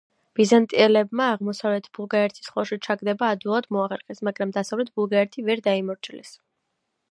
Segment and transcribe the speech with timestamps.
[0.37, 6.37] ბიზანტიელებმა აღმოსავლეთ ბულგარეთის ხელში ჩაგდება ადვილად მოახერხეს, მაგრამ დასავლეთ ბულგარეთი ვერ დაიმორჩილეს.